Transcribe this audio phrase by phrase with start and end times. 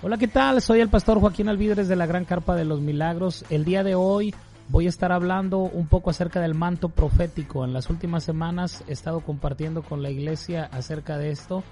[0.00, 0.62] Hola, ¿qué tal?
[0.62, 3.44] Soy el pastor Joaquín Alvidres de la Gran Carpa de los Milagros.
[3.50, 4.32] El día de hoy
[4.68, 7.64] voy a estar hablando un poco acerca del manto profético.
[7.64, 11.64] En las últimas semanas he estado compartiendo con la iglesia acerca de esto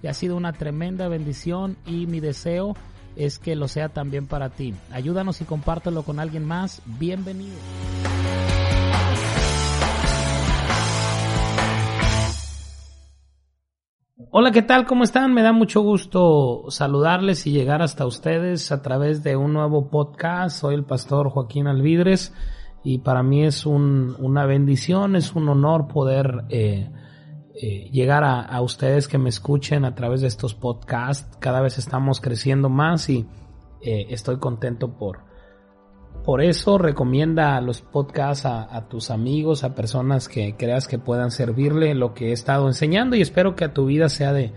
[0.00, 2.76] y ha sido una tremenda bendición y mi deseo
[3.16, 4.74] es que lo sea también para ti.
[4.92, 6.82] Ayúdanos y compártelo con alguien más.
[6.86, 7.56] Bienvenido.
[14.34, 14.86] Hola, ¿qué tal?
[14.86, 15.34] ¿Cómo están?
[15.34, 20.58] Me da mucho gusto saludarles y llegar hasta ustedes a través de un nuevo podcast.
[20.58, 22.32] Soy el pastor Joaquín Alvidres
[22.82, 26.90] y para mí es un, una bendición, es un honor poder eh,
[27.60, 31.36] eh, llegar a, a, ustedes que me escuchen a través de estos podcasts.
[31.38, 33.26] Cada vez estamos creciendo más y
[33.82, 35.24] eh, estoy contento por,
[36.24, 41.94] por eso recomienda los podcasts a, tus amigos, a personas que creas que puedan servirle
[41.94, 44.52] lo que he estado enseñando y espero que a tu vida sea de,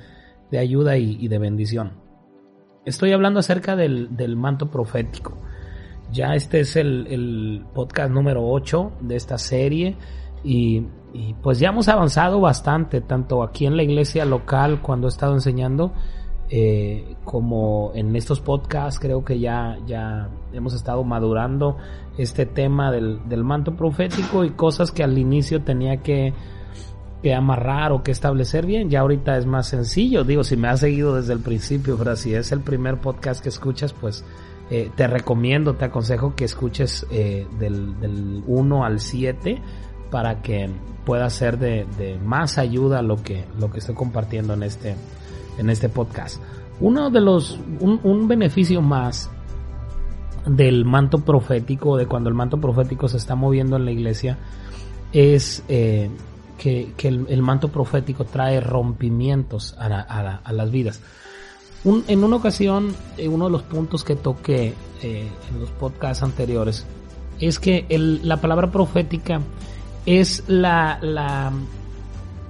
[0.58, 1.94] ayuda y, de bendición.
[2.86, 5.38] Estoy hablando acerca del, manto profético.
[6.12, 9.98] Ya este es el, podcast número 8 de esta serie
[10.44, 10.84] y,
[11.42, 15.94] pues ya hemos avanzado bastante, tanto aquí en la iglesia local cuando he estado enseñando,
[16.50, 21.78] eh, como en estos podcasts creo que ya, ya hemos estado madurando
[22.20, 26.34] este tema del, manto profético y cosas que al inicio tenía que,
[27.24, 30.82] que, amarrar o que establecer bien, ya ahorita es más sencillo, digo, si me has
[30.82, 34.24] seguido desde el principio, pero si es el primer podcast que escuchas, pues
[34.70, 39.62] eh, te recomiendo, te aconsejo que escuches eh, del, del 1 al 7
[40.12, 40.70] para que
[41.06, 44.96] pueda ser de, de más ayuda lo que, lo que estoy compartiendo en este,
[45.58, 46.42] en este podcast.
[46.80, 49.30] Uno de los, un, beneficio más
[50.46, 54.38] del manto profético, de cuando el manto profético se está moviendo en la iglesia,
[55.14, 56.10] es eh,
[56.58, 61.02] que, el, manto profético trae rompimientos a, las vidas.
[61.86, 66.86] en una ocasión, en uno de los puntos que toqué eh, en los podcasts anteriores,
[67.40, 67.86] es que
[68.24, 69.42] la palabra profética
[70.06, 71.52] es la,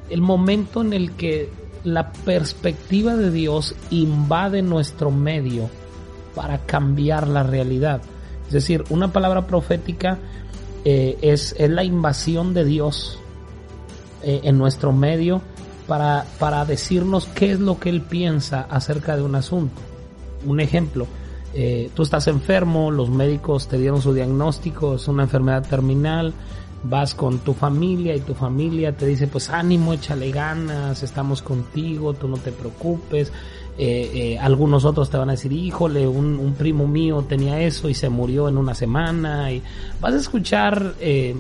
[0.10, 1.50] el momento en el que
[1.86, 5.70] la perspectiva de Dios invade nuestro medio
[6.34, 8.02] para cambiar la realidad.
[8.48, 10.20] Es decir, una palabra profética
[10.84, 13.20] eh, es, la invasión de Dios
[14.24, 15.42] eh, en nuestro medio
[15.88, 19.82] para, para, decirnos qué es lo que Él piensa acerca de un asunto.
[20.46, 21.08] Un ejemplo,
[21.54, 26.34] eh, tú estás enfermo, los médicos te dieron su diagnóstico, es una enfermedad terminal,
[26.90, 32.14] vas con tu familia y tu familia te dice pues ánimo, échale ganas, estamos contigo,
[32.14, 33.32] tú no te preocupes.
[33.78, 37.94] Eh, eh, algunos otros te van a decir, híjole, un, primo mío tenía eso y
[37.94, 39.52] se murió en una semana.
[39.52, 39.62] Y
[40.00, 41.36] vas a escuchar eh,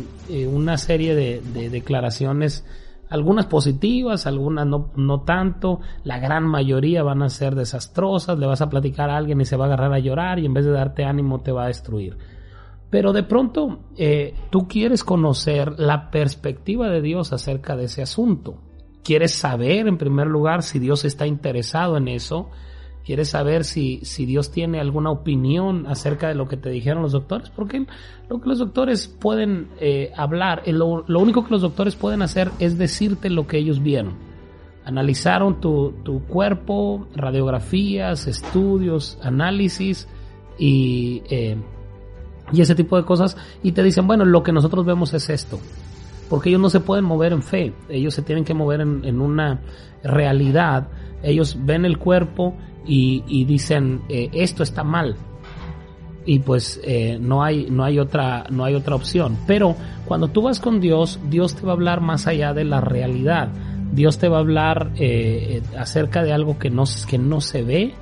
[0.51, 2.65] una serie de, de, declaraciones,
[3.09, 8.61] algunas positivas, algunas no, no tanto, la gran mayoría van a ser desastrosas, le vas
[8.61, 10.71] a platicar a alguien y se va a agarrar a llorar y en vez de
[10.71, 12.17] darte ánimo te va a destruir.
[12.95, 18.55] Pero de pronto eh, tú quieres conocer la perspectiva de Dios acerca de ese asunto.
[19.03, 22.49] Quieres saber en primer lugar si Dios está interesado en eso.
[23.03, 27.11] Quieres saber si, si Dios tiene alguna opinión acerca de lo que te dijeron los
[27.11, 27.49] doctores.
[27.49, 27.85] Porque
[28.29, 32.21] lo que los doctores pueden eh, hablar, eh, lo, lo, único que los doctores pueden
[32.21, 34.13] hacer es decirte lo que ellos vieron.
[34.85, 40.07] Analizaron tu, tu cuerpo, radiografías, estudios, análisis
[40.57, 41.23] y
[42.51, 45.59] y ese tipo de cosas y te dicen, bueno, lo que nosotros vemos es esto.
[46.29, 49.61] Porque ellos no se pueden mover en fe, ellos se tienen que mover en, una
[50.03, 50.87] realidad.
[51.21, 55.15] Ellos ven el cuerpo y, dicen, eh, esto está mal.
[56.27, 59.37] Y pues eh, no, hay, no, hay otra, no hay otra opción.
[59.45, 59.75] Pero
[60.05, 63.49] cuando tú vas con Dios, Dios te va a hablar más allá de la realidad.
[63.91, 67.93] Dios te va a hablar eh, acerca de algo que no, que no se ve,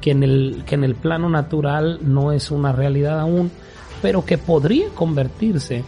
[0.00, 3.52] que en, el, que en el plano natural no es una realidad aún
[4.00, 5.84] pero que podría convertirse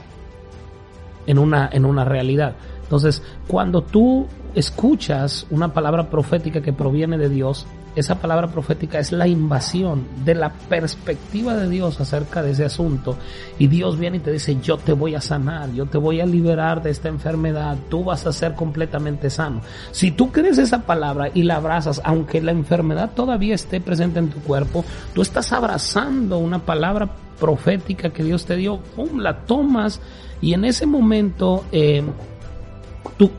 [1.27, 2.55] en una, en una realidad.
[2.83, 7.67] Entonces, cuando tú escuchas una palabra profética que proviene de Dios,
[7.97, 13.17] esa palabra profética es la invasión de la perspectiva de Dios acerca de ese asunto.
[13.59, 16.27] Y Dios viene y te dice, yo te voy a sanar, yo te voy a
[16.27, 19.61] liberar de esta enfermedad, tú vas a ser completamente sano.
[19.91, 24.31] Si tú crees esa palabra y la abrazas, aunque la enfermedad todavía esté presente en
[24.31, 27.09] tu cuerpo, tú estás abrazando una palabra
[27.41, 29.19] profética que Dios te dio, ¡pum!
[29.19, 30.01] la tomas
[30.41, 31.65] y en ese momento...
[31.73, 32.05] Eh,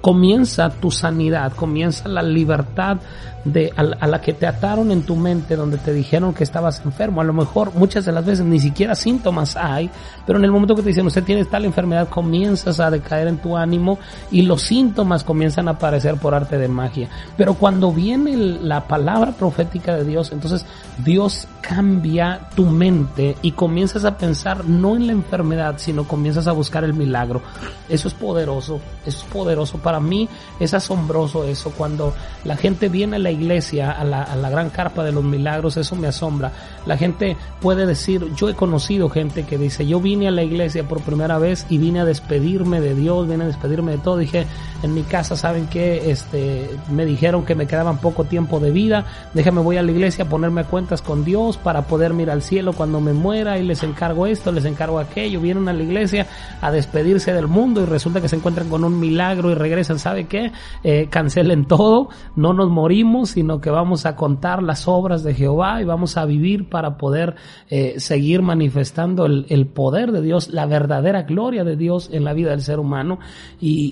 [0.02, 2.98] comienza tu sanidad, comienza la libertad
[3.44, 7.22] de a, la que te ataron en tu mente donde te dijeron que estabas enfermo.
[7.22, 9.90] A lo mejor muchas de las veces ni siquiera síntomas hay,
[10.26, 13.38] pero en el momento que te dicen usted tiene tal enfermedad comienzas a decaer en
[13.38, 14.00] tu ánimo
[14.32, 17.10] y los síntomas comienzan a aparecer por arte de magia.
[17.38, 20.66] Pero cuando viene la palabra profética de Dios, entonces
[21.04, 26.52] Dios cambia tu mente y comienzas a pensar no en la enfermedad, sino comienzas a
[26.52, 27.42] buscar el milagro.
[27.90, 29.78] Eso es poderoso, eso es poderoso.
[29.78, 30.28] Para mí
[30.60, 32.14] es asombroso eso cuando
[32.44, 35.78] la gente viene a la iglesia, a la, a la gran carpa de los milagros,
[35.78, 36.52] eso me asombra.
[36.86, 40.88] La gente puede decir, yo he conocido gente que dice, yo vine a la iglesia
[40.88, 44.18] por primera vez y vine a despedirme de Dios, vine a despedirme de todo.
[44.18, 44.46] Dije,
[44.84, 49.06] en mi casa, ¿saben que Este, me dijeron que me quedaban poco tiempo de vida,
[49.34, 52.74] déjame voy a la iglesia a ponerme cuentas con Dios para poder mirar al cielo
[52.74, 55.42] cuando me muera y les encargo esto, les encargo aquello.
[55.42, 56.28] Vienen a la iglesia
[56.62, 60.26] a despedirse del mundo y resulta que se encuentran con un milagro y regresan, ¿sabe
[60.26, 60.52] qué?
[60.84, 65.82] Eh, cancelen todo, no nos morimos sino que vamos a contar las obras de Jehová
[65.82, 67.36] y vamos a vivir para poder
[67.70, 72.52] eh, seguir manifestando el, poder de Dios, la verdadera gloria de Dios en la vida
[72.52, 73.20] del ser humano.
[73.60, 73.92] Y,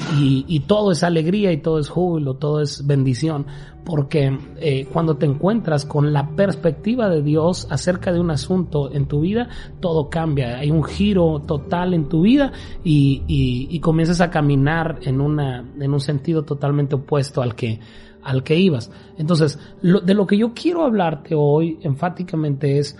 [0.67, 3.45] todo es alegría y todo es júbilo, todo es bendición,
[3.85, 9.07] porque eh, cuando te encuentras con la perspectiva de Dios acerca de un asunto en
[9.07, 9.47] tu vida,
[9.79, 12.51] todo cambia, hay un giro total en tu vida
[12.83, 17.79] y, y comienzas a caminar en, una, en un sentido totalmente opuesto al que
[18.23, 18.91] al que ibas.
[19.17, 22.97] Entonces, de lo que yo quiero hablarte hoy enfáticamente es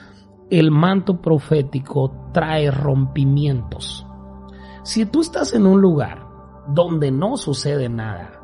[0.50, 4.06] el manto profético trae rompimientos.
[4.84, 6.26] Si tú estás en un lugar
[6.68, 8.40] donde no sucede nada,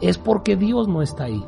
[0.00, 1.44] es porque Dios no está ahí.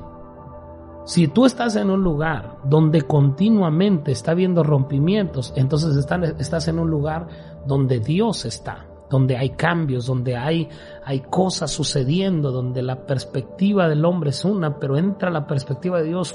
[1.07, 5.97] Si tú estás en un lugar donde continuamente está habiendo rompimientos, entonces
[6.39, 7.29] estás en un lugar
[7.67, 10.69] donde Dios está donde hay cambios, donde hay,
[11.05, 16.09] hay cosas sucediendo, donde la perspectiva del hombre es una, pero entra la perspectiva de
[16.09, 16.35] Dios,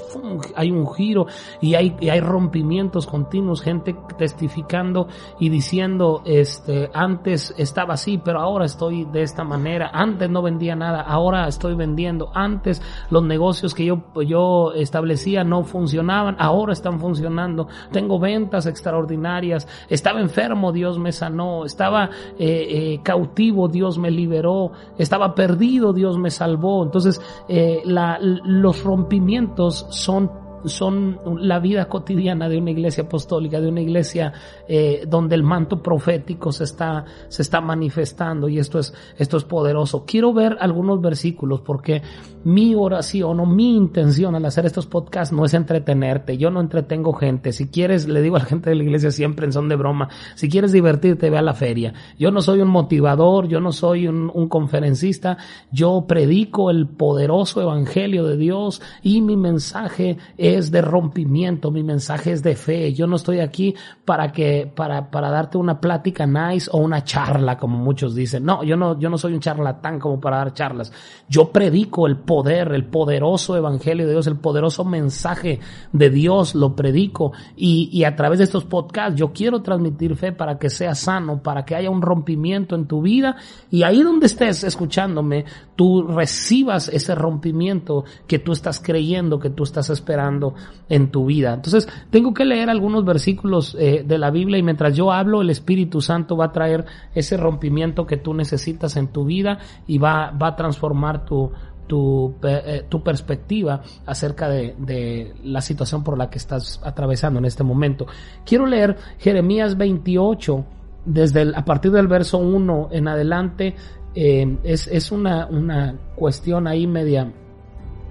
[0.54, 1.26] hay un giro
[1.60, 5.08] y hay, hay rompimientos continuos, gente testificando
[5.38, 10.76] y diciendo, este, antes estaba así, pero ahora estoy de esta manera, antes no vendía
[10.76, 12.80] nada, ahora estoy vendiendo, antes
[13.10, 20.20] los negocios que yo, yo establecía no funcionaban, ahora están funcionando, tengo ventas extraordinarias, estaba
[20.20, 26.30] enfermo, Dios me sanó, estaba eh, eh, cautivo, Dios me liberó, estaba perdido, Dios me
[26.30, 26.84] salvó.
[26.84, 30.30] Entonces, eh, los rompimientos son
[30.64, 34.32] son la vida cotidiana de una iglesia apostólica, de una iglesia
[34.68, 39.44] eh, donde el manto profético se está, se está manifestando y esto es, esto es
[39.44, 40.04] poderoso.
[40.06, 42.02] Quiero ver algunos versículos porque
[42.44, 46.38] mi oración o mi intención al hacer estos podcasts no es entretenerte.
[46.38, 47.52] Yo no entretengo gente.
[47.52, 50.08] Si quieres, le digo a la gente de la iglesia siempre en son de broma,
[50.34, 51.92] si quieres divertirte, ve a la feria.
[52.18, 55.38] Yo no soy un motivador, yo no soy un, un conferencista,
[55.70, 60.18] yo predico el poderoso evangelio de Dios y mi mensaje
[60.56, 62.92] es de rompimiento, mi mensaje es de fe.
[62.92, 63.74] Yo no estoy aquí
[64.04, 68.44] para que, para, para darte una plática nice o una charla, como muchos dicen.
[68.44, 70.92] No, yo no, yo no soy un charlatán como para dar charlas.
[71.28, 75.60] Yo predico el poder, el poderoso evangelio de Dios, el poderoso mensaje
[75.92, 77.32] de Dios, lo predico.
[77.56, 81.42] Y, y a través de estos podcasts yo quiero transmitir fe para que sea sano,
[81.42, 83.36] para que haya un rompimiento en tu vida.
[83.70, 85.44] Y ahí donde estés escuchándome,
[85.76, 90.39] tú recibas ese rompimiento que tú estás creyendo, que tú estás esperando
[90.88, 91.54] en tu vida.
[91.54, 95.50] Entonces, tengo que leer algunos versículos eh, de la Biblia y mientras yo hablo, el
[95.50, 96.84] Espíritu Santo va a traer
[97.14, 101.50] ese rompimiento que tú necesitas en tu vida y va, va a transformar tu,
[101.86, 107.46] tu, eh, tu, perspectiva acerca de, de, la situación por la que estás atravesando en
[107.46, 108.06] este momento.
[108.44, 110.64] Quiero leer Jeremías 28,
[111.04, 113.74] desde a partir del verso 1 en adelante.
[114.14, 117.32] Eh, es, es una, una cuestión ahí media,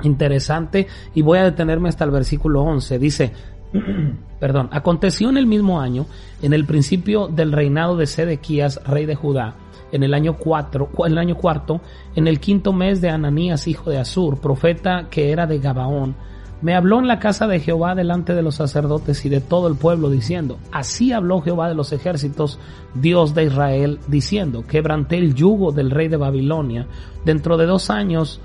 [0.03, 2.99] interesante y voy a detenerme hasta el versículo 11.
[2.99, 3.31] Dice,
[4.39, 6.05] perdón, aconteció en el mismo año,
[6.41, 9.55] en el principio del reinado de Sedequías, rey de Judá,
[9.91, 11.81] en el año cuatro, en el año cuarto,
[12.15, 16.15] en el quinto mes de Ananías, hijo de Asur, profeta que era de Gabaón,
[16.61, 19.75] me habló en la casa de Jehová delante de los sacerdotes y de todo el
[19.75, 22.59] pueblo, diciendo, así habló Jehová de los ejércitos,
[22.95, 26.85] Dios de Israel, diciendo, quebranté el yugo del rey de Babilonia,
[27.23, 28.41] dentro de dos años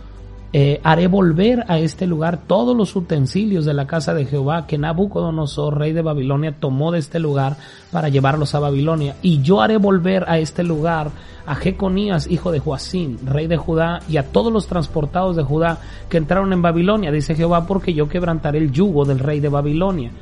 [0.57, 4.79] eh, haré volver a este lugar todos los utensilios de la casa de Jehová que
[4.79, 7.57] Nabucodonosor, rey de Babilonia, tomó de este lugar
[7.91, 9.17] para llevarlos a Babilonia.
[9.21, 11.11] Y yo haré volver a este lugar
[11.45, 15.81] a Jeconías, hijo de Joacín, rey de Judá, y a todos los transportados de Judá
[16.09, 20.13] que entraron en Babilonia, dice Jehová, porque yo quebrantaré el yugo del rey de Babilonia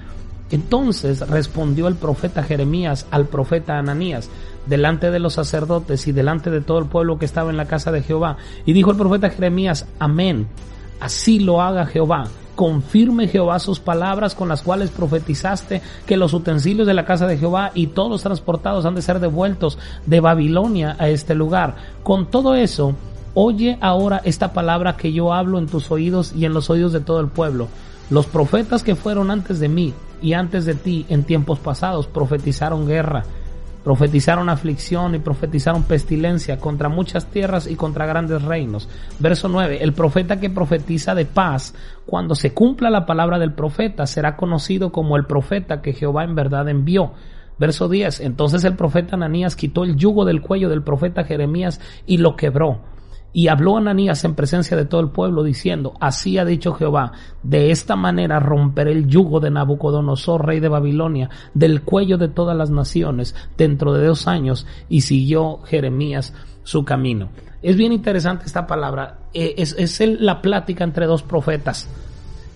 [0.51, 4.31] Entonces respondió el profeta Jeremías al profeta Ananías
[4.67, 7.93] delante de los sacerdotes y delante de todo el pueblo que estaba en la casa
[7.93, 8.37] de Jehová.
[8.65, 10.47] Y dijo el profeta Jeremías, amén,
[11.01, 12.25] así lo haga Jehová.
[12.55, 17.39] Confirme Jehová sus palabras con las cuales profetizaste que los utensilios de la casa de
[17.39, 21.77] Jehová y todos los transportados han de ser devueltos de Babilonia a este lugar.
[22.03, 22.95] Con todo eso,
[23.35, 27.01] oye ahora esta palabra que yo hablo en tus oídos y en los oídos de
[27.01, 27.69] todo el pueblo.
[28.11, 32.87] Los profetas que fueron antes de mí y antes de ti en tiempos pasados profetizaron
[32.87, 33.25] guerra,
[33.85, 38.89] profetizaron aflicción y profetizaron pestilencia contra muchas tierras y contra grandes reinos.
[39.19, 41.75] Verso 9, el profeta que profetiza de paz,
[42.07, 46.35] cuando se cumpla la palabra del profeta, será conocido como el profeta que Jehová en
[46.35, 47.13] verdad envió.
[47.59, 52.19] Verso 10, entonces el profeta Ananías quitó el yugo del cuello del profeta Jeremías y
[52.19, 52.92] lo quebró
[53.33, 57.13] y habló Ananías en presencia de todo el pueblo diciendo, así ha dicho Jehová,
[57.43, 62.57] de esta manera romperé el yugo de Nabucodonosor, rey de Babilonia, del cuello de todas
[62.57, 67.31] las naciones, dentro de dos años, y siguió Jeremías su camino.
[67.63, 71.89] Es bien interesante esta palabra, eh, es, es la plática entre dos profetas.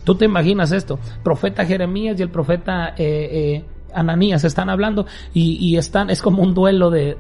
[0.04, 3.64] Tú te imaginas esto, profeta Jeremías y el profeta eh, eh,
[3.96, 7.16] Ananías están hablando y, están, es como un duelo de,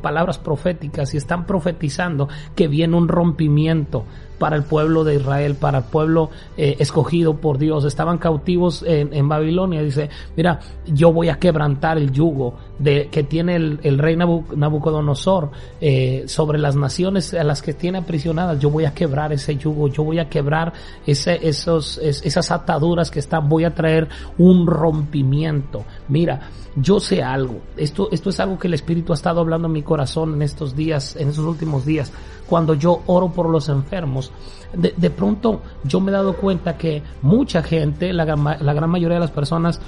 [0.00, 4.04] palabras proféticas y están profetizando que viene un rompimiento
[4.38, 7.84] para el pueblo de Israel, para el pueblo eh, escogido por Dios.
[7.84, 9.82] Estaban cautivos en, Babilonia.
[9.82, 16.24] Dice, mira, yo voy a quebrantar el yugo de, que tiene el, rey Nabucodonosor eh,
[16.26, 18.58] sobre las naciones a las que tiene aprisionadas.
[18.60, 20.72] Yo voy a quebrar ese yugo, yo voy a quebrar
[21.06, 24.08] ese, esos, esas ataduras que están, voy a traer
[24.38, 25.84] un rompimiento.
[26.08, 27.60] Mira, yo sé algo.
[27.76, 30.76] Esto, esto es algo que el Espíritu ha estado hablando en mi corazón en estos
[30.76, 32.12] días, en estos últimos días
[32.46, 34.32] cuando yo oro por los enfermos,
[34.72, 39.20] de, pronto yo me he dado cuenta que mucha gente, la, la gran mayoría de
[39.20, 39.80] las personas,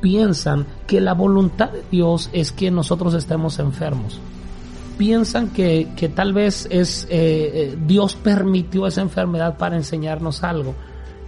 [0.00, 4.20] piensan que la voluntad de Dios es que nosotros estemos enfermos.
[4.98, 10.74] Piensan que, que tal vez es eh, eh, Dios permitió esa enfermedad para enseñarnos algo.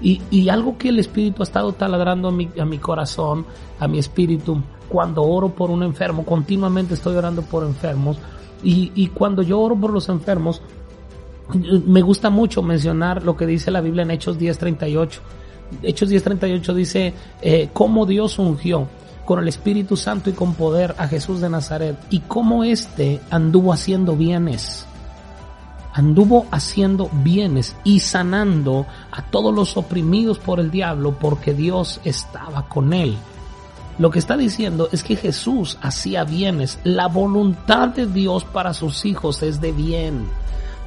[0.01, 3.47] Y, y, algo que el Espíritu ha estado taladrando a mi, a mi corazón,
[3.79, 8.19] a mi espíritu, cuando oro por un enfermo, continuamente estoy orando por enfermos,
[8.63, 10.61] y, cuando yo oro por los enfermos,
[11.87, 15.21] me gusta mucho mencionar lo que dice la Biblia en Hechos 10:38.
[15.83, 18.89] Hechos 10:38 dice eh, cómo Dios ungió
[19.25, 23.73] con el Espíritu Santo y con poder a Jesús de Nazaret y cómo éste anduvo
[23.73, 24.87] haciendo bienes.
[25.97, 32.69] Anduvo haciendo bienes y sanando a todos los oprimidos por el diablo porque Dios estaba
[32.69, 33.17] con él.
[33.99, 36.79] Lo que está diciendo es que Jesús hacía bienes.
[36.85, 40.29] La voluntad de Dios para sus hijos es de bien.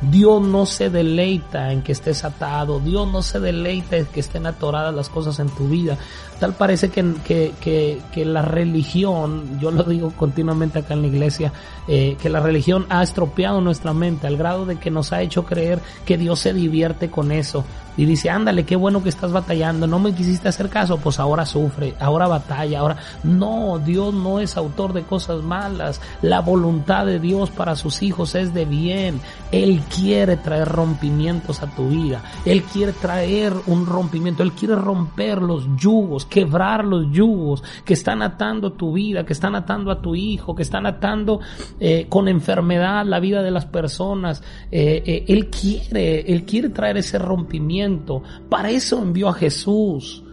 [0.01, 4.45] Dios no se deleita en que estés atado, Dios no se deleita en que estén
[4.45, 5.97] atoradas las cosas en tu vida.
[6.39, 11.51] Tal parece que, que, que, la religión, yo lo digo continuamente acá en la iglesia,
[11.87, 15.43] eh, que la religión ha estropeado nuestra mente al grado de que nos ha hecho
[15.43, 17.65] creer que Dios se divierte con eso.
[17.97, 21.45] Y dice, ándale, qué bueno que estás batallando, no me quisiste hacer caso, pues ahora
[21.45, 22.95] sufre, ahora batalla, ahora...
[23.23, 25.99] No, Dios no es autor de cosas malas.
[26.21, 29.19] La voluntad de Dios para sus hijos es de bien.
[29.51, 32.23] Él quiere traer rompimientos a tu vida.
[32.45, 34.43] Él quiere traer un rompimiento.
[34.43, 39.55] Él quiere romper los yugos, quebrar los yugos que están atando tu vida, que están
[39.55, 41.39] atando a tu hijo, que están atando
[41.79, 44.43] eh, con enfermedad la vida de las personas.
[44.71, 48.21] Eh, eh, él quiere, Él quiere traer ese rompimiento.
[48.49, 50.23] Para eso envió a Jesús.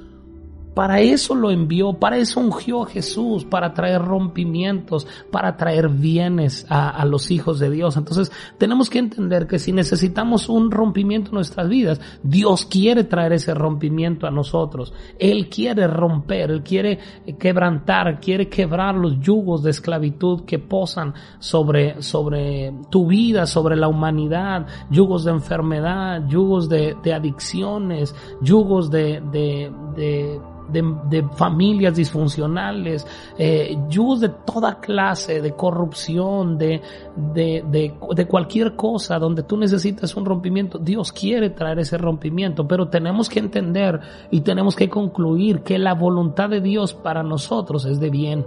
[0.77, 6.67] Para eso lo envió, para eso ungió a Jesús, para traer rompimientos, para traer bienes
[6.69, 7.97] a, los hijos de Dios.
[7.97, 13.33] Entonces tenemos que entender que si necesitamos un rompimiento en nuestras vidas, Dios quiere traer
[13.33, 14.93] ese rompimiento a nosotros.
[15.19, 16.99] Él quiere romper, Él quiere
[17.39, 23.89] quebrantar, quiere quebrar los yugos de esclavitud que posan sobre, sobre tu vida, sobre la
[23.89, 33.07] humanidad, yugos de enfermedad, yugos de, adicciones, yugos de, de, de de, familias disfuncionales,
[33.39, 36.81] eh, de toda clase, de corrupción, de,
[37.17, 37.65] de,
[38.15, 40.79] de, cualquier cosa donde tú necesitas un rompimiento.
[40.79, 45.95] Dios quiere traer ese rompimiento, pero tenemos que entender y tenemos que concluir que la
[45.95, 48.47] voluntad de Dios para nosotros es de bien.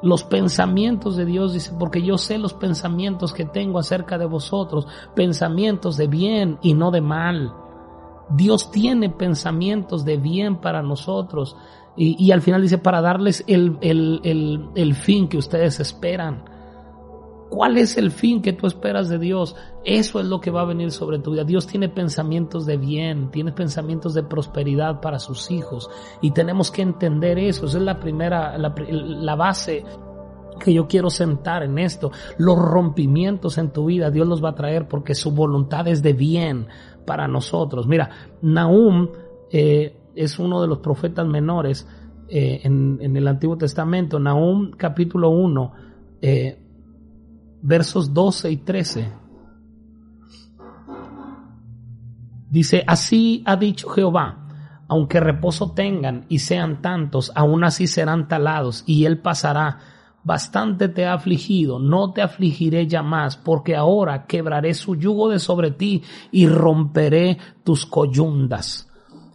[0.00, 4.86] Los pensamientos de Dios, dice, porque yo sé los pensamientos que tengo acerca de vosotros,
[5.14, 7.52] pensamientos de bien y no de mal
[8.30, 11.56] Dios tiene pensamientos de bien para nosotros.
[12.00, 16.44] Y, al final dice, para darles el, el, el, fin que ustedes esperan.
[17.50, 19.56] ¿Cuál es el fin que tú esperas de Dios?
[19.84, 21.42] Eso es lo que va a venir sobre tu vida.
[21.42, 26.82] Dios tiene pensamientos de bien, tiene pensamientos de prosperidad para sus hijos y tenemos que
[26.82, 27.66] entender eso.
[27.66, 29.84] Esa es la primera, la, la base
[30.60, 32.12] que yo quiero sentar en esto.
[32.36, 36.12] Los rompimientos en tu vida Dios los va a traer porque su voluntad es de
[36.12, 36.68] bien
[37.08, 37.88] para nosotros.
[37.88, 38.10] Mira,
[38.42, 39.08] Nahum
[39.50, 41.88] eh, es uno de los profetas menores
[42.28, 44.20] eh, en, el Antiguo Testamento.
[44.20, 45.72] Nahum capítulo 1.
[46.20, 46.62] Eh,
[47.62, 49.12] versos 12 y 13.
[52.50, 58.84] Dice, así ha dicho Jehová, aunque reposo tengan y sean tantos, aún así serán talados,
[58.86, 59.78] y él pasará.
[60.24, 65.38] Bastante te ha afligido, no te afligiré ya más, porque ahora quebraré su yugo de
[65.38, 68.88] sobre ti y romperé tus coyundas.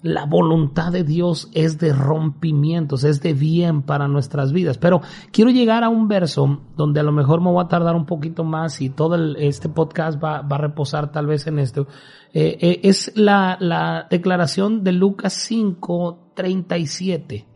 [0.03, 4.77] La voluntad de Dios es de rompimientos, es de bien para nuestras vidas.
[4.77, 8.05] Pero quiero llegar a un verso donde a lo mejor me voy a tardar un
[8.05, 11.87] poquito más y todo este podcast va, a reposar tal vez en esto.
[12.33, 17.52] Eh, eh, es la, la declaración de Lucas 5, 37.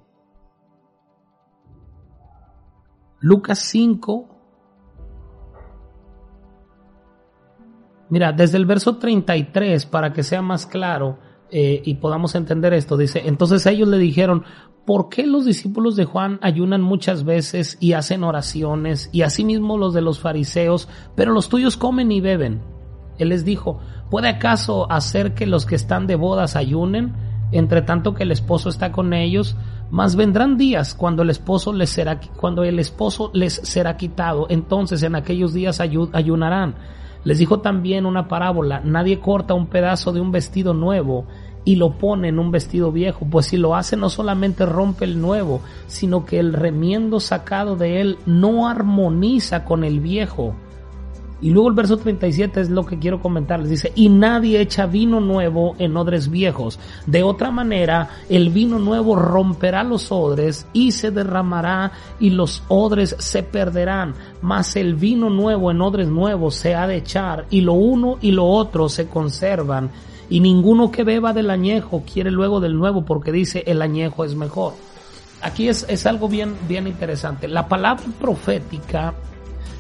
[3.19, 4.37] Lucas 5,
[8.09, 11.19] Mira, desde el verso 33, para que sea más claro,
[11.49, 14.43] eh, y podamos entender esto, dice, entonces ellos le dijeron,
[14.85, 19.93] ¿por qué los discípulos de Juan ayunan muchas veces y hacen oraciones y asimismo los
[19.93, 22.61] de los fariseos, pero los tuyos comen y beben?
[23.17, 27.13] Él les dijo, ¿puede acaso hacer que los que están de bodas ayunen,
[27.51, 29.57] entre tanto que el esposo está con ellos?
[29.89, 35.01] Mas vendrán días cuando el esposo les será, cuando el esposo les será quitado, entonces
[35.03, 36.75] en aquellos días ayunarán.
[37.23, 41.25] Les dijo también una parábola, nadie corta un pedazo de un vestido nuevo
[41.63, 45.19] y lo pone en un vestido viejo, pues si lo hace no solamente rompe el
[45.19, 50.55] nuevo, sino que el remiendo sacado de él no armoniza con el viejo
[51.39, 53.69] y luego el verso 37 es lo que quiero comentarles.
[53.69, 56.79] Dice, y nadie echa vino nuevo en odres viejos.
[57.05, 63.15] De otra manera, el vino nuevo romperá los odres y se derramará y los odres
[63.19, 64.15] se perderán.
[64.41, 68.31] Mas el vino nuevo en odres nuevos se ha de echar y lo uno y
[68.31, 69.91] lo otro se conservan.
[70.29, 74.35] Y ninguno que beba del añejo quiere luego del nuevo porque dice el añejo es
[74.35, 74.73] mejor.
[75.43, 77.47] Aquí es, es algo bien, bien interesante.
[77.47, 79.13] La palabra profética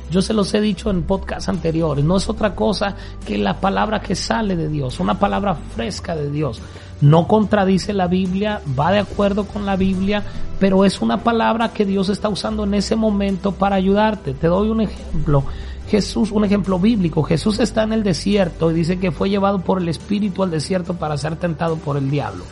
[0.09, 2.95] yo se los he dicho en podcasts anteriores, no es otra cosa
[3.25, 6.61] que la palabra que sale de Dios, una palabra fresca de Dios.
[6.99, 10.23] No contradice la Biblia, va de acuerdo con la Biblia,
[10.59, 14.33] pero es una palabra que Dios está usando en ese momento para ayudarte.
[14.33, 15.43] Te doy un ejemplo.
[15.89, 19.81] Jesús, un ejemplo bíblico, Jesús está en el desierto y dice que fue llevado por
[19.81, 22.43] el Espíritu al desierto para ser tentado por el diablo.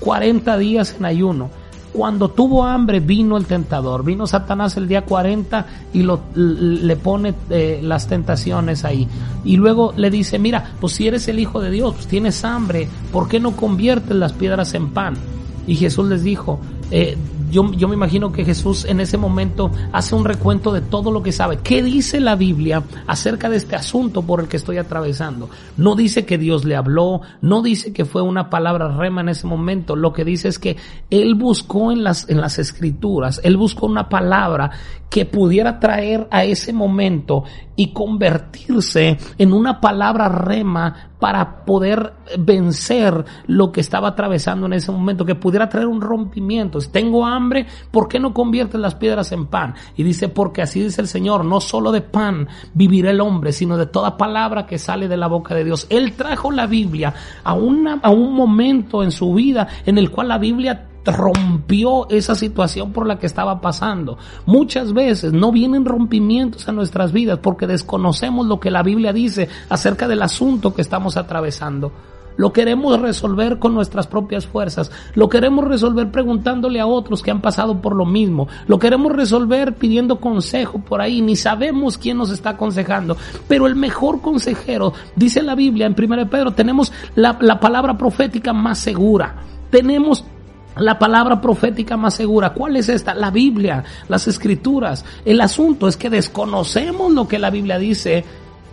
[0.00, 1.50] 40 días en ayuno
[1.92, 7.80] cuando tuvo hambre vino el tentador, vino Satanás el día 40 y le pone eh,
[7.82, 9.08] las tentaciones ahí.
[9.44, 12.88] Y luego le dice, mira, pues si eres el Hijo de Dios, pues tienes hambre,
[13.12, 15.14] ¿por qué no conviertes las piedras en pan?
[15.66, 17.16] Y Jesús les dijo, eh,
[17.50, 21.32] yo, me imagino que Jesús en ese momento hace un recuento de todo lo que
[21.32, 21.58] sabe.
[21.58, 25.48] ¿Qué dice la Biblia acerca de este asunto por el que estoy atravesando?
[25.76, 29.46] No dice que Dios le habló, no dice que fue una palabra rema en ese
[29.46, 29.96] momento.
[29.96, 30.76] Lo que dice es que
[31.10, 34.70] él buscó en las, en las escrituras, él buscó una palabra
[35.10, 37.44] que pudiera traer a ese momento
[37.76, 44.92] y convertirse en una palabra rema para poder vencer lo que estaba atravesando en ese
[44.92, 46.80] momento, que pudiera traer un rompimiento.
[46.80, 49.74] Si tengo hambre, ¿por qué no conviertes las piedras en pan?
[49.96, 53.76] Y dice, porque así dice el Señor, no solo de pan vivirá el hombre, sino
[53.76, 55.86] de toda palabra que sale de la boca de Dios.
[55.90, 57.14] Él trajo la Biblia
[57.44, 62.34] a, una, a un momento en su vida en el cual la Biblia rompió esa
[62.34, 64.18] situación por la que estaba pasando.
[64.44, 69.48] Muchas veces no vienen rompimientos a nuestras vidas porque desconocemos lo que la Biblia dice
[69.68, 71.92] acerca del asunto que estamos atravesando.
[72.36, 74.90] Lo queremos resolver con nuestras propias fuerzas.
[75.14, 78.48] Lo queremos resolver preguntándole a otros que han pasado por lo mismo.
[78.66, 81.22] Lo queremos resolver pidiendo consejo por ahí.
[81.22, 83.16] Ni sabemos quién nos está aconsejando.
[83.48, 88.52] Pero el mejor consejero, dice la Biblia en 1 Pedro, tenemos la, la palabra profética
[88.52, 89.36] más segura.
[89.70, 90.24] Tenemos
[90.76, 92.50] la palabra profética más segura.
[92.50, 93.14] ¿Cuál es esta?
[93.14, 95.04] La Biblia, las escrituras.
[95.24, 98.24] El asunto es que desconocemos lo que la Biblia dice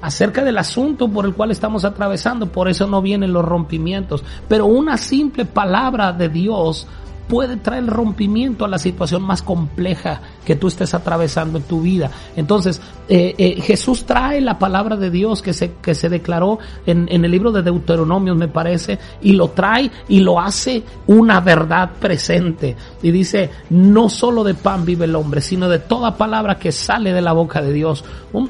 [0.02, 2.52] acerca del asunto por el cual estamos atravesando.
[2.52, 4.24] Por eso no vienen los rompimientos.
[4.48, 6.88] Pero una simple palabra de Dios
[7.28, 12.12] puede traer rompimiento a la situación más compleja que tú estés atravesando en tu vida.
[12.36, 17.08] Entonces, eh, eh, Jesús trae la palabra de Dios que se, que se declaró en,
[17.10, 21.92] en el libro de Deuteronomio, me parece, y lo trae y lo hace una verdad
[22.00, 22.76] presente.
[23.02, 27.14] Y dice, no solo de pan vive el hombre, sino de toda palabra que sale
[27.14, 28.04] de la boca de Dios.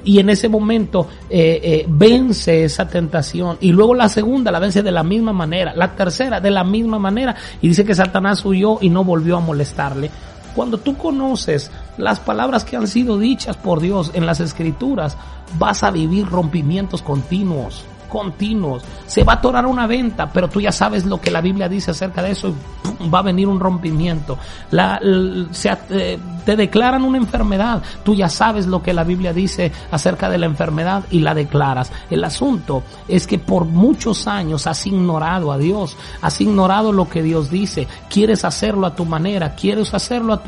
[0.04, 3.58] Y en ese momento eh, vence esa tentación.
[3.62, 5.74] Y luego la segunda la vence de la misma manera.
[5.76, 7.36] La tercera de la misma manera.
[7.62, 10.10] Y dice que Satanás huyó y no volvió a molestarle.
[10.56, 15.18] Cuando tú conoces las palabras que han sido dichas por Dios en las escrituras,
[15.58, 18.84] vas a vivir rompimientos continuos continuos.
[19.08, 21.90] Se va a atorar una venta, pero tú ya sabes lo que la Biblia dice
[21.90, 22.54] acerca de eso
[23.00, 24.38] y va a venir un rompimiento.
[24.70, 25.02] La,
[25.50, 30.30] se, eh, te declaran una enfermedad, tú ya sabes lo que la Biblia dice acerca
[30.30, 31.92] de la enfermedad y la declaras.
[32.10, 37.24] El asunto es que por muchos años has ignorado a Dios, has ignorado lo que
[37.24, 40.42] Dios dice, quieres hacerlo a tu manera, quieres hacerlo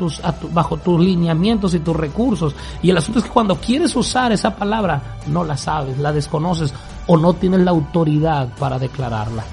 [0.52, 2.54] bajo tus lineamientos y tus recursos.
[2.82, 6.72] Y el asunto es que cuando quieres usar esa palabra, no la sabes, la desconoces
[7.06, 9.44] o no tienes la autoridad para declararla.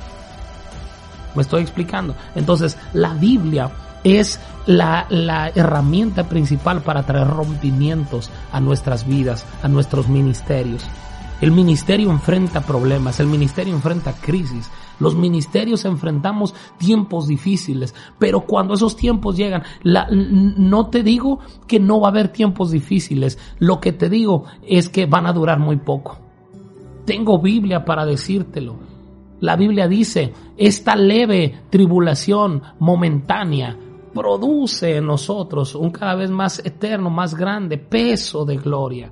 [1.35, 2.15] ¿Me estoy explicando?
[2.35, 3.71] Entonces, la Biblia
[4.03, 10.85] es la, la, herramienta principal para traer rompimientos a nuestras vidas, a nuestros ministerios.
[11.41, 18.75] El ministerio enfrenta problemas, el ministerio enfrenta crisis, los ministerios enfrentamos tiempos difíciles, pero cuando
[18.75, 23.81] esos tiempos llegan, la, no te digo que no va a haber tiempos difíciles, lo
[23.81, 26.17] que te digo es que van a durar muy poco.
[27.05, 28.77] Tengo Biblia para decírtelo.
[29.41, 33.77] La Biblia dice, esta leve tribulación momentánea
[34.13, 39.11] produce en nosotros un cada vez más eterno, más grande peso de gloria.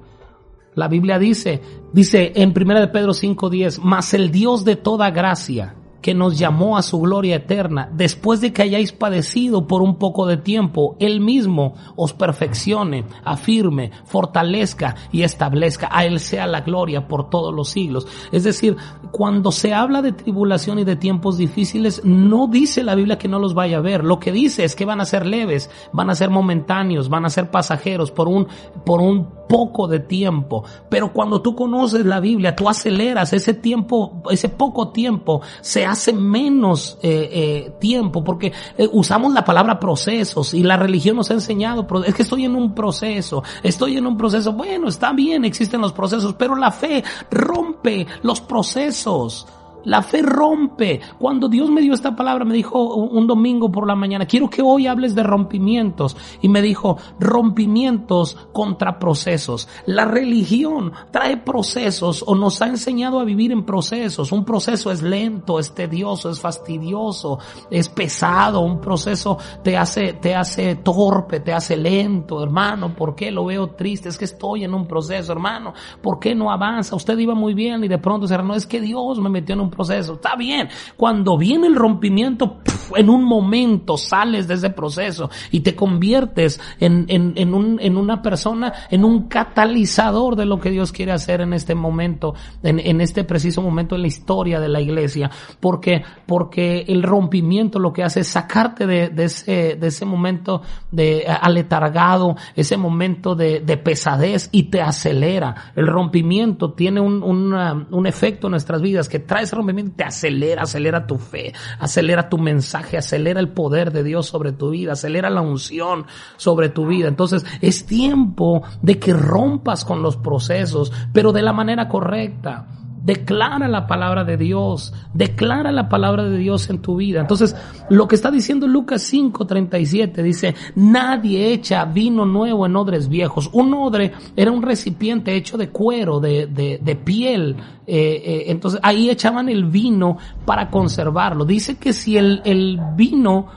[0.76, 1.62] La Biblia dice,
[1.92, 6.78] dice en 1 de Pedro 5:10, mas el Dios de toda gracia, que nos llamó
[6.78, 11.22] a su gloria eterna, después de que hayáis padecido por un poco de tiempo, Él
[11.22, 15.90] mismo os perfeccione, afirme, fortalezca y establezca.
[15.92, 18.08] A Él sea la gloria por todos los siglos.
[18.32, 18.78] Es decir,
[19.12, 23.40] cuando se habla de tribulación y de tiempos difíciles, no dice la Biblia que no
[23.40, 24.04] los vaya a ver.
[24.04, 27.30] Lo que dice es que van a ser leves, van a ser momentáneos, van a
[27.30, 28.48] ser pasajeros por un,
[28.86, 30.64] por un poco de tiempo.
[30.88, 36.14] Pero cuando tú conoces la Biblia, tú aceleras ese tiempo, ese poco tiempo, se hace
[36.14, 41.34] menos eh, eh, tiempo, porque eh, usamos la palabra procesos y la religión nos ha
[41.34, 45.82] enseñado, es que estoy en un proceso, estoy en un proceso, bueno, está bien, existen
[45.82, 49.46] los procesos, pero la fe rompe los procesos.
[49.86, 51.00] La fe rompe.
[51.18, 54.62] Cuando Dios me dio esta palabra, me dijo un domingo por la mañana, quiero que
[54.62, 56.16] hoy hables de rompimientos.
[56.42, 59.68] Y me dijo, rompimientos contra procesos.
[59.86, 64.32] La religión trae procesos o nos ha enseñado a vivir en procesos.
[64.32, 67.40] Un proceso es lento, es tedioso, es fastidioso,
[67.70, 68.62] es pesado.
[68.62, 72.94] Un proceso te hace, te hace torpe, te hace lento, hermano.
[72.94, 74.10] ¿Por qué lo veo triste?
[74.10, 75.74] Es que estoy en un proceso, hermano.
[76.02, 76.96] ¿Por qué no avanza?
[76.96, 79.62] Usted iba muy bien y de pronto se no es que Dios me metió en
[79.62, 80.14] un proceso.
[80.14, 80.70] Está bien.
[80.96, 82.60] Cuando viene el rompimiento,
[82.96, 87.98] en un momento sales de ese proceso y te conviertes en, en, en, un, en
[87.98, 92.80] una persona, en un catalizador de lo que Dios quiere hacer en este momento, en,
[92.80, 95.30] en este preciso momento en la historia de la iglesia.
[95.60, 100.62] Porque, porque el rompimiento lo que hace es sacarte de, de ese, de ese momento
[100.92, 105.72] de aletargado, ese momento de, de pesadez y te acelera.
[105.76, 110.64] El rompimiento tiene un, un efecto en nuestras vidas que trae ese rompimiento, te acelera,
[110.64, 115.30] acelera tu fe, acelera tu mensaje, acelera el poder de Dios sobre tu vida, acelera
[115.30, 116.06] la unción
[116.38, 117.08] sobre tu vida.
[117.08, 122.68] Entonces es tiempo de que rompas con los procesos, pero de la manera correcta.
[123.04, 127.20] Declara la palabra de Dios, declara la palabra de Dios en tu vida.
[127.20, 127.56] Entonces,
[127.90, 133.50] lo que está diciendo Lucas 5:37 dice, nadie echa vino nuevo en odres viejos.
[133.54, 137.56] Un odre era un recipiente hecho de cuero, de, de, de piel.
[137.88, 141.44] Eh, eh, entonces, ahí echaban el vino para conservarlo.
[141.44, 143.48] Dice que si el, el vino,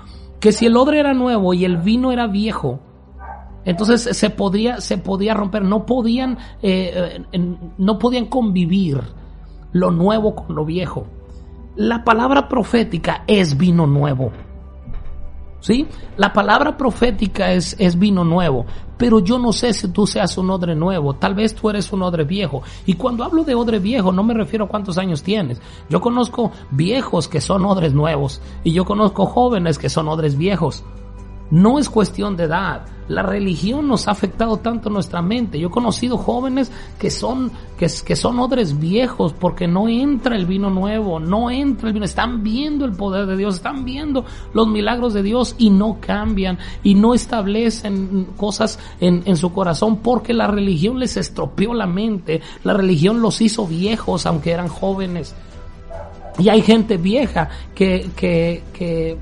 [0.41, 2.81] que si el odre era nuevo y el vino era viejo,
[3.67, 7.23] entonces se podía, se podía romper, no podían, eh,
[7.77, 9.03] no podían convivir
[9.75, 11.07] lo nuevo con lo viejo.
[11.77, 14.33] La palabra profética es vino nuevo.
[15.61, 15.87] ¿Sí?
[16.17, 18.67] La palabra profética es, es vino nuevo,
[18.99, 22.03] pero yo no sé si tú seas un odre nuevo, tal vez tú eres un
[22.03, 22.63] odre viejo.
[22.85, 25.61] Y cuando hablo de odre viejo no me refiero a cuántos años tienes.
[25.89, 30.85] Yo conozco viejos que son odres nuevos y yo conozco jóvenes que son odres viejos.
[31.55, 32.83] No es cuestión de edad.
[33.07, 35.57] La religión nos ha afectado tanto nuestra mente.
[35.61, 40.47] Yo he conocido jóvenes que son, que, que son odres viejos porque no entra el
[40.47, 42.07] vino nuevo, no entra el vino.
[42.07, 46.59] Están viendo el poder de Dios, están viendo los milagros de Dios y no cambian
[46.83, 52.41] y no establecen cosas en, en su corazón porque la religión les estropeó la mente.
[52.65, 55.37] La religión los hizo viejos aunque eran jóvenes.
[56.37, 59.17] Y hay gente vieja que, que, que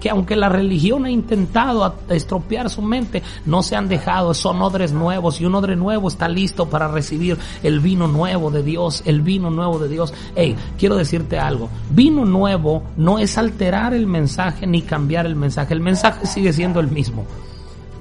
[0.00, 4.92] que aunque la religión ha intentado estropear su mente, no se han dejado, son odres
[4.92, 9.20] nuevos y un odre nuevo está listo para recibir el vino nuevo de Dios, el
[9.20, 10.12] vino nuevo de Dios.
[10.34, 15.74] Hey, quiero decirte algo, vino nuevo no es alterar el mensaje ni cambiar el mensaje,
[15.74, 17.26] el mensaje sigue siendo el mismo.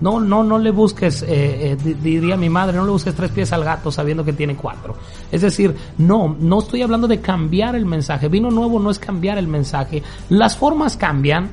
[0.02, 3.52] No, no, no le busques, eh, eh, diría mi madre, no le busques tres pies
[3.52, 4.96] al gato sabiendo que tiene cuatro.
[5.30, 8.30] Es decir, no, no estoy hablando de cambiar el mensaje.
[8.30, 10.02] Vino nuevo no es cambiar el mensaje.
[10.30, 11.50] Las formas cambian,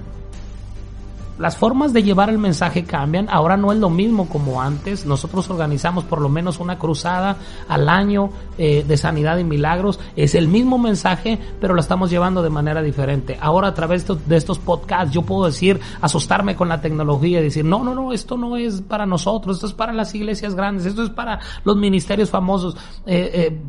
[1.38, 3.28] las formas de llevar el mensaje cambian.
[3.30, 5.04] Ahora no es lo mismo como antes.
[5.06, 7.36] Nosotros organizamos por lo menos una cruzada
[7.68, 10.00] al año eh, de sanidad y milagros.
[10.16, 13.36] Es el mismo mensaje, pero lo estamos llevando de manera diferente.
[13.40, 17.64] Ahora a través de estos podcasts yo puedo decir, asustarme con la tecnología y decir,
[17.64, 21.02] no, no, no, esto no es para nosotros, esto es para las iglesias grandes, esto
[21.02, 22.76] es para los ministerios famosos.
[23.04, 23.60] Eh, eh,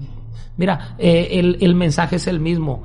[0.55, 2.83] mira, el, el mensaje es el mismo.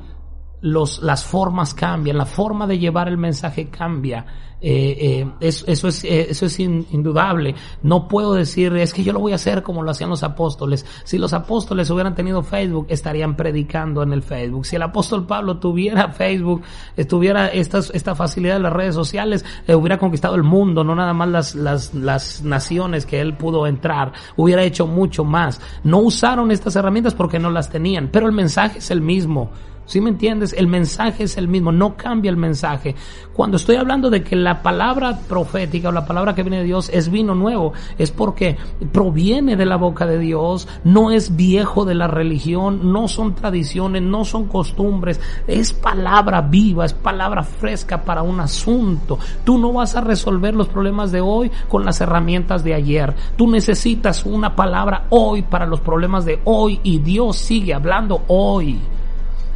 [0.62, 4.24] Los, las formas cambian, la forma de llevar el mensaje cambia
[4.64, 7.56] eh, eh, eso, es, eh, eso es indudable.
[7.82, 10.86] No puedo decir, es que yo lo voy a hacer como lo hacían los apóstoles.
[11.02, 14.64] Si los apóstoles hubieran tenido Facebook, estarían predicando en el Facebook.
[14.64, 16.62] Si el apóstol Pablo tuviera Facebook,
[17.08, 21.28] tuviera estas, esta facilidad de las redes sociales, hubiera conquistado el mundo, no nada más
[21.28, 24.12] las, las, las naciones que él pudo entrar.
[24.36, 25.60] Hubiera hecho mucho más.
[25.82, 29.50] No usaron estas herramientas porque no las tenían, pero el mensaje es el mismo.
[29.84, 30.54] ¿Sí me entiendes?
[30.56, 32.94] El mensaje es el mismo, no cambia el mensaje.
[33.32, 36.88] Cuando estoy hablando de que la palabra profética o la palabra que viene de Dios
[36.92, 38.56] es vino nuevo, es porque
[38.92, 44.02] proviene de la boca de Dios, no es viejo de la religión, no son tradiciones,
[44.02, 49.18] no son costumbres, es palabra viva, es palabra fresca para un asunto.
[49.44, 53.14] Tú no vas a resolver los problemas de hoy con las herramientas de ayer.
[53.36, 58.78] Tú necesitas una palabra hoy para los problemas de hoy y Dios sigue hablando hoy.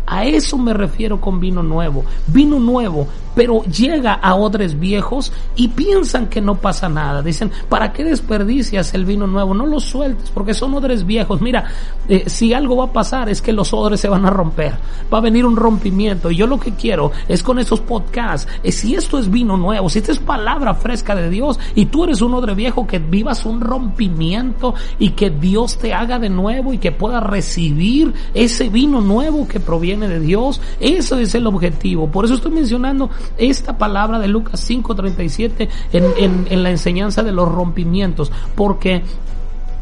[0.06, 2.04] A eso me refiero con vino nuevo.
[2.28, 7.22] Vino nuevo pero llega a odres viejos y piensan que no pasa nada.
[7.22, 9.52] Dicen, ¿para qué desperdicias el vino nuevo?
[9.52, 11.42] No lo sueltes porque son odres viejos.
[11.42, 11.64] Mira,
[12.08, 14.74] eh, si algo va a pasar es que los odres se van a romper.
[15.12, 16.30] Va a venir un rompimiento.
[16.30, 19.90] Y yo lo que quiero es con esos podcasts, es si esto es vino nuevo,
[19.90, 23.44] si esta es palabra fresca de Dios y tú eres un odre viejo, que vivas
[23.44, 29.02] un rompimiento y que Dios te haga de nuevo y que puedas recibir ese vino
[29.02, 30.60] nuevo que proviene de Dios.
[30.80, 32.10] Eso es el objetivo.
[32.10, 37.32] Por eso estoy mencionando esta palabra de Lucas 5:37 en, en, en la enseñanza de
[37.32, 39.02] los rompimientos, porque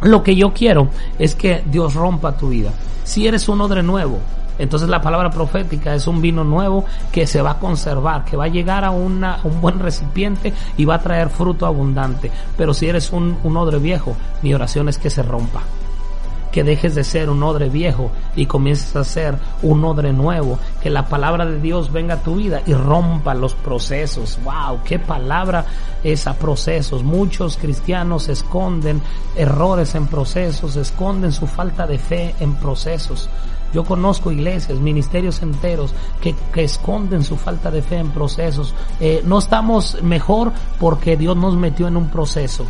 [0.03, 2.71] lo que yo quiero es que Dios rompa tu vida.
[3.05, 4.19] Si eres un odre nuevo,
[4.59, 8.45] entonces la palabra profética es un vino nuevo que se va a conservar, que va
[8.45, 12.31] a llegar a, una, un buen recipiente y va a traer fruto abundante.
[12.57, 15.63] Pero si eres un, un odre viejo, mi oración es que se rompa
[16.55, 20.89] que dejes de ser un odre viejo y comiences a ser un odre nuevo, que
[20.89, 24.39] la palabra de Dios venga a tu vida y rompa los procesos.
[24.45, 25.67] Wow, qué palabra
[26.05, 27.03] es a procesos.
[27.03, 29.03] Muchos cristianos esconden
[29.35, 33.29] errores en procesos, esconden su falta de fe en procesos.
[33.73, 38.77] Yo conozco iglesias, ministerios enteros que, que esconden su falta de fe en procesos.
[39.01, 42.65] Eh, no estamos mejor porque Dios nos metió en un proceso.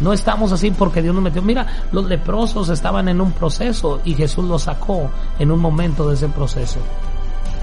[0.00, 1.42] No estamos así porque Dios nos metió.
[1.42, 6.14] Mira, los leprosos estaban en un proceso y Jesús los sacó en un momento de
[6.14, 6.80] ese proceso.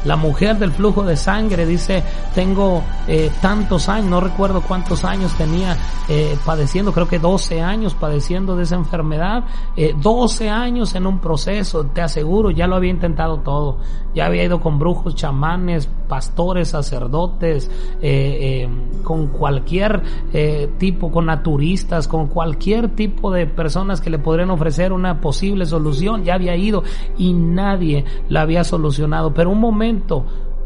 [0.05, 2.03] La mujer del flujo de sangre dice,
[2.35, 5.77] tengo eh, tantos años, no recuerdo cuántos años tenía
[6.09, 9.45] eh, padeciendo, creo que 12 años padeciendo de esa enfermedad,
[9.77, 13.77] eh, 12 años en un proceso, te aseguro, ya lo había intentado todo,
[14.13, 18.67] ya había ido con brujos, chamanes, pastores, sacerdotes, eh,
[19.03, 20.01] con cualquier
[20.77, 26.23] tipo, con naturistas, con cualquier tipo de personas que le podrían ofrecer una posible solución,
[26.23, 26.83] ya había ido
[27.17, 29.92] y nadie la había solucionado, pero un momento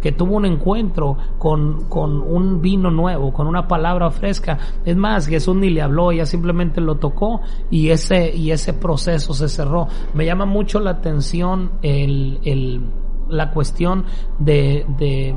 [0.01, 4.57] que tuvo un encuentro con, con, un vino nuevo, con una palabra fresca.
[4.85, 9.33] Es más, Jesús ni le habló, ella simplemente lo tocó y ese, y ese proceso
[9.33, 9.87] se cerró.
[10.13, 12.81] Me llama mucho la atención el, el,
[13.29, 14.05] la cuestión
[14.39, 15.35] de, de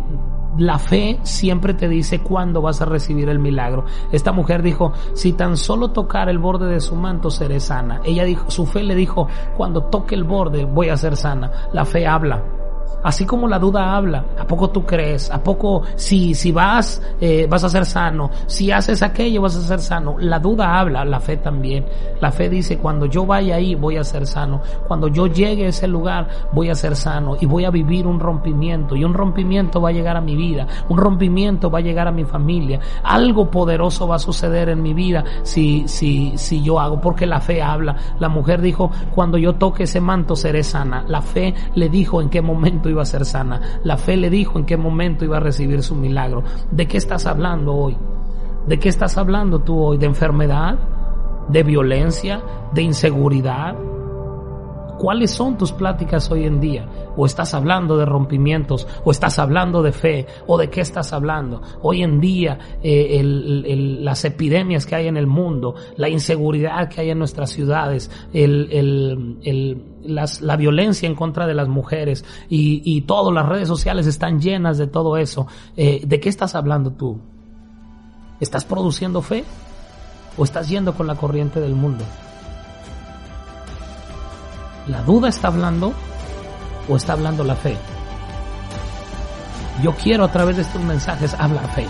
[0.59, 3.85] la fe siempre te dice cuándo vas a recibir el milagro.
[4.13, 8.01] Esta mujer dijo, si tan solo tocar el borde de su manto seré sana.
[8.05, 11.51] Ella dijo, su fe le dijo, cuando toque el borde voy a ser sana.
[11.73, 12.60] La fe habla.
[13.03, 15.31] Así como la duda habla, ¿a poco tú crees?
[15.31, 18.31] ¿A poco si, si vas, eh, vas a ser sano?
[18.47, 20.17] Si haces aquello, vas a ser sano.
[20.19, 21.87] La duda habla, la fe también.
[22.21, 24.61] La fe dice, cuando yo vaya ahí, voy a ser sano.
[24.87, 28.21] Cuando yo llegue a ese lugar, voy a ser sano y voy a vivir un
[28.21, 28.95] rompimiento.
[28.97, 30.67] Y un rompimiento va a llegar a mi vida.
[30.89, 32.81] Un rompimiento va a llegar a mi familia.
[33.03, 37.41] Algo poderoso va a suceder en mi vida si, si, si yo hago, porque la
[37.41, 37.97] fe habla.
[38.19, 41.05] La mujer dijo, cuando yo toque ese manto, seré sana.
[41.09, 43.81] La fe le dijo en qué momento iba a ser sana.
[43.85, 46.43] La fe le dijo en qué momento iba a recibir su milagro.
[46.71, 47.97] ¿De qué estás hablando hoy?
[48.67, 49.99] ¿De qué estás hablando tú hoy?
[49.99, 50.79] ¿De enfermedad?
[51.49, 52.43] ¿De violencia?
[52.73, 53.75] ¿De inseguridad?
[55.01, 56.87] ¿Cuáles son tus pláticas hoy en día?
[57.17, 58.87] ¿O estás hablando de rompimientos?
[59.03, 60.27] ¿O estás hablando de fe?
[60.47, 61.63] ¿O de qué estás hablando?
[61.81, 66.91] Hoy en día, eh, el, el, las epidemias que hay en el mundo, la inseguridad
[66.91, 68.11] que hay en nuestras ciudades,
[70.03, 74.39] las, la violencia en contra de las mujeres y, y todas las redes sociales están
[74.39, 75.47] llenas de todo eso.
[75.79, 77.19] Eh, ¿De qué estás hablando tú?
[78.39, 79.45] ¿Estás produciendo fe?
[80.37, 82.05] ¿O estás yendo con la corriente del mundo?
[84.87, 85.93] ¿La duda está hablando
[86.89, 87.77] o está hablando la fe?
[89.83, 91.87] Yo quiero a través de estos mensajes hablar fe.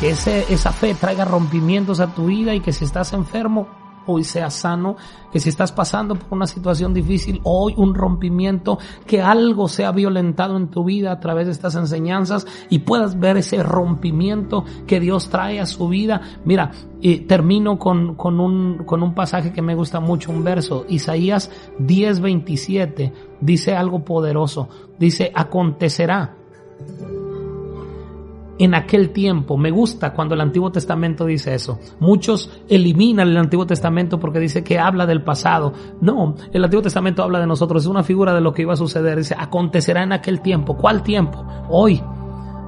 [0.00, 3.66] Que esa fe traiga rompimientos a tu vida y que si estás enfermo,
[4.06, 4.96] hoy sea sano,
[5.32, 10.56] que si estás pasando por una situación difícil, hoy un rompimiento, que algo sea violentado
[10.56, 15.28] en tu vida a través de estas enseñanzas y puedas ver ese rompimiento que Dios
[15.28, 16.20] trae a su vida.
[16.44, 20.84] Mira, y termino con, con, un, con un pasaje que me gusta mucho, un verso,
[20.88, 26.36] Isaías 10:27, dice algo poderoso, dice, acontecerá
[28.64, 29.56] en aquel tiempo.
[29.56, 31.80] Me gusta cuando el Antiguo Testamento dice eso.
[31.98, 35.72] Muchos eliminan el Antiguo Testamento porque dice que habla del pasado.
[36.00, 38.76] No, el Antiguo Testamento habla de nosotros, es una figura de lo que iba a
[38.76, 39.18] suceder.
[39.18, 40.76] Dice, acontecerá en aquel tiempo.
[40.76, 41.44] ¿Cuál tiempo?
[41.68, 42.00] Hoy.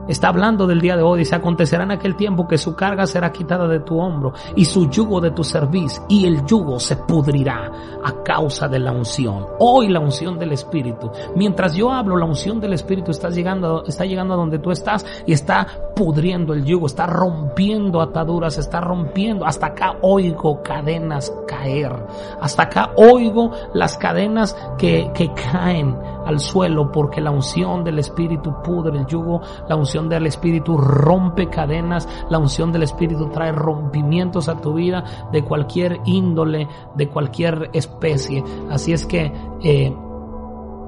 [0.08, 3.32] Está hablando del día de hoy, dice, acontecerá en aquel tiempo que su carga será
[3.32, 7.70] quitada de tu hombro y su yugo de tu cerviz y el yugo se pudrirá
[8.04, 9.46] a causa de la unción.
[9.58, 11.10] Hoy la unción del Espíritu.
[11.34, 15.06] Mientras yo hablo, la unción del Espíritu está llegando, está llegando a donde tú estás
[15.26, 19.46] y está pudriendo el yugo, está rompiendo ataduras, está rompiendo.
[19.46, 21.92] Hasta acá oigo cadenas caer.
[22.40, 28.54] Hasta acá oigo las cadenas que, que caen al suelo porque la unción del Espíritu
[28.62, 34.48] pudre el yugo, la unción del Espíritu rompe cadenas, la unción del Espíritu trae rompimientos
[34.48, 38.42] a tu vida de cualquier índole, de cualquier especie.
[38.70, 39.32] Así es que
[39.62, 39.94] eh,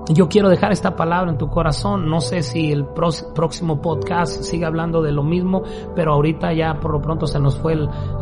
[0.08, 2.08] yo quiero dejar esta palabra en tu corazón.
[2.08, 5.62] No sé si el próximo podcast sigue hablando de lo mismo,
[5.94, 7.74] pero ahorita ya por lo pronto se nos fue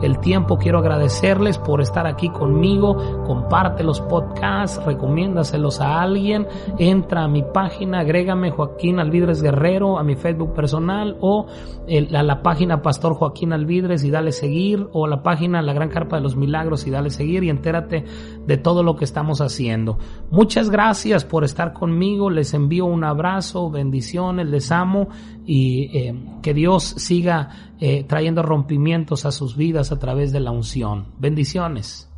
[0.03, 0.57] el, tiempo.
[0.57, 3.25] Quiero agradecerles por estar aquí conmigo.
[3.27, 6.47] Comparte los podcasts, recomiéndaselos a alguien.
[6.79, 12.43] Entra a mi página, agrégame Joaquín Alvidres Guerrero a mi Facebook personal o a la
[12.43, 16.23] página Pastor Joaquín Alvidres y dale seguir o a la página La Gran Carpa de
[16.23, 18.05] los Milagros y dale seguir y entérate
[18.47, 19.99] de todo lo que estamos haciendo.
[20.31, 25.09] Muchas gracias por estar conmigo, les envío un abrazo, bendiciones, les amo
[25.47, 30.51] y eh, que Dios siga eh, trayendo rompimientos a sus vidas a través de la
[30.51, 31.09] unción.
[31.19, 32.11] Bendiciones.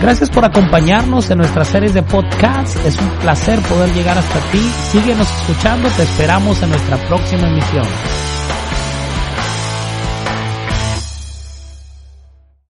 [0.00, 2.74] Gracias por acompañarnos en nuestras series de podcast.
[2.86, 4.58] Es un placer poder llegar hasta ti.
[4.90, 5.90] Síguenos escuchando.
[5.90, 8.29] Te esperamos en nuestra próxima emisión.